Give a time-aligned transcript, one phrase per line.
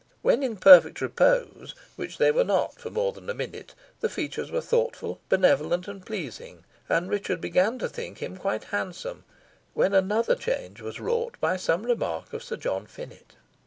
[0.23, 4.49] When in perfect repose, which they were not for more than a minute, the features
[4.49, 9.25] were thoughtful, benevolent, and pleasing, and Richard began to think him quite handsome,
[9.75, 13.35] when another change was wrought by some remark of Sir John Finett.